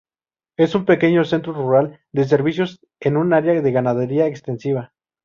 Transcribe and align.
Es 0.57 0.73
un 0.73 0.85
pequeño 0.85 1.23
centro 1.25 1.53
rural 1.53 1.99
de 2.11 2.23
servicios 2.23 2.79
en 2.99 3.17
un 3.17 3.33
área 3.33 3.61
de 3.61 3.71
ganadería 3.71 4.25
extensiva. 4.25 4.93